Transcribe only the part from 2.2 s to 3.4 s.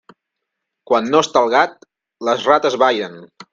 les rates ballen.